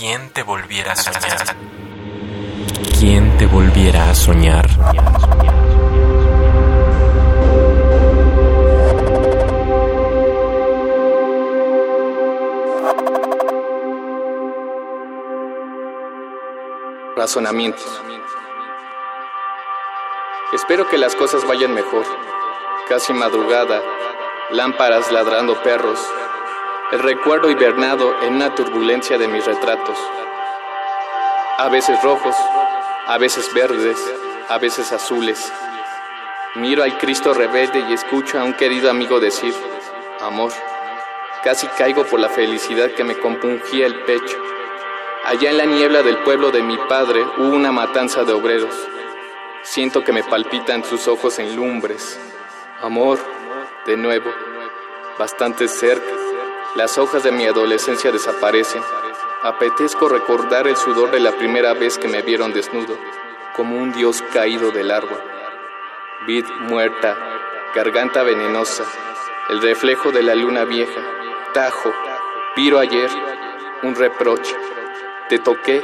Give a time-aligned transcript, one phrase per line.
[0.00, 1.56] ¿Quién te volviera a soñar?
[2.98, 4.66] ¿Quién te volviera a soñar?
[17.14, 18.02] Razonamientos.
[20.54, 22.06] Espero que las cosas vayan mejor.
[22.88, 23.82] Casi madrugada,
[24.50, 26.00] lámparas ladrando perros,
[26.92, 29.96] el recuerdo hibernado en una turbulencia de mis retratos.
[31.58, 32.34] A veces rojos,
[33.06, 33.96] a veces verdes,
[34.48, 35.52] a veces azules.
[36.56, 39.54] Miro al Cristo rebelde y escucho a un querido amigo decir,
[40.20, 40.52] amor.
[41.44, 44.36] Casi caigo por la felicidad que me compungía el pecho.
[45.24, 48.74] Allá en la niebla del pueblo de mi padre hubo una matanza de obreros.
[49.62, 52.18] Siento que me palpitan sus ojos en lumbres.
[52.82, 53.18] Amor,
[53.86, 54.30] de nuevo,
[55.18, 56.29] bastante cerca.
[56.76, 58.80] Las hojas de mi adolescencia desaparecen.
[59.42, 62.96] Apetezco recordar el sudor de la primera vez que me vieron desnudo,
[63.56, 65.20] como un dios caído del árbol.
[66.28, 67.16] Vid muerta,
[67.74, 68.84] garganta venenosa,
[69.48, 71.00] el reflejo de la luna vieja,
[71.52, 71.92] tajo,
[72.54, 73.10] piro ayer,
[73.82, 74.54] un reproche.
[75.28, 75.82] Te toqué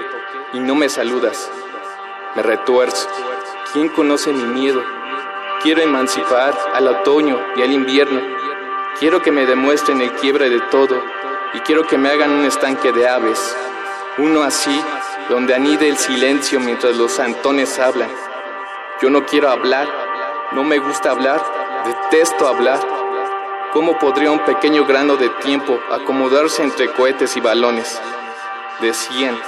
[0.53, 1.51] y no me saludas.
[2.37, 3.09] Me retuerzo.
[3.73, 4.85] ¿Quién conoce mi miedo?
[5.63, 8.21] Quiero emancipar al otoño y al invierno
[8.99, 11.03] Quiero que me demuestren el quiebre de todo
[11.53, 13.55] y quiero que me hagan un estanque de aves,
[14.17, 14.83] uno así,
[15.29, 18.09] donde anide el silencio mientras los santones hablan.
[19.03, 19.87] Yo no quiero hablar,
[20.53, 21.45] no me gusta hablar,
[21.85, 22.81] detesto hablar.
[23.75, 28.01] ¿Cómo podría un pequeño grano de tiempo acomodarse entre cohetes y balones?
[28.81, 29.39] Decían,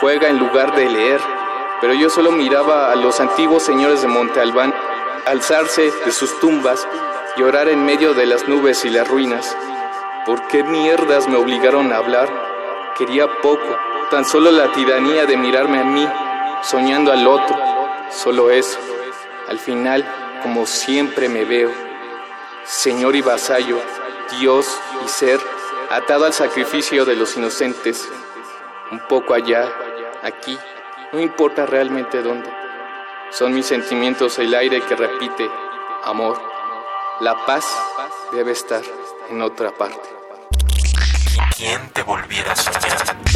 [0.00, 1.20] juega en lugar de leer,
[1.80, 4.74] pero yo solo miraba a los antiguos señores de Monte Albán
[5.26, 6.88] alzarse de sus tumbas
[7.36, 9.56] llorar en medio de las nubes y las ruinas.
[10.26, 12.28] ¿Por qué mierdas me obligaron a hablar?
[12.98, 13.78] Quería poco,
[14.10, 16.06] tan solo la tiranía de mirarme a mí,
[16.62, 17.56] soñando al otro,
[18.10, 18.78] solo eso.
[19.48, 20.04] Al final,
[20.42, 21.70] como siempre me veo,
[22.64, 23.80] Señor y vasallo,
[24.38, 25.40] Dios y ser,
[25.90, 28.08] atado al sacrificio de los inocentes,
[28.90, 29.68] un poco allá,
[30.22, 30.58] aquí,
[31.12, 32.50] no importa realmente dónde.
[33.30, 35.48] Son mis sentimientos el aire que repite,
[36.04, 36.59] amor.
[37.20, 37.66] La paz
[38.32, 38.82] debe estar
[39.28, 40.08] en otra parte.
[41.54, 42.80] ¿Quién te volviera a soñar?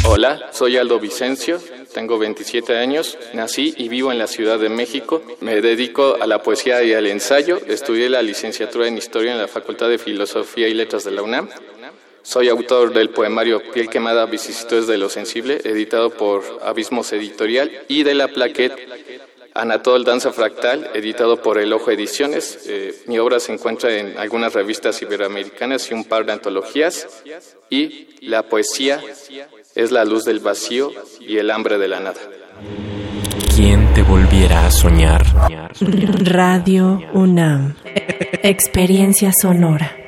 [0.07, 1.61] Hola, soy Aldo Vicencio,
[1.93, 5.21] tengo 27 años, nací y vivo en la Ciudad de México.
[5.39, 7.59] Me dedico a la poesía y al ensayo.
[7.67, 11.47] Estudié la licenciatura en Historia en la Facultad de Filosofía y Letras de la UNAM.
[12.23, 18.01] Soy autor del poemario Piel quemada, vicisitudes de lo sensible, editado por Abismos Editorial, y
[18.01, 22.65] de la plaquette Anatol Danza Fractal, editado por El Ojo Ediciones.
[22.67, 27.07] Eh, mi obra se encuentra en algunas revistas iberoamericanas y un par de antologías.
[27.69, 29.01] Y la poesía
[29.73, 32.19] es la luz del vacío y el hambre de la nada.
[33.55, 35.23] ¿Quién te volviera a soñar?
[35.79, 37.75] Radio UNAM.
[38.43, 40.04] Experiencia sonora.